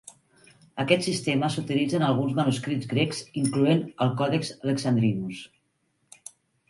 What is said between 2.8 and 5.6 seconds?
grecs incloent el Còdex Alexandrinus.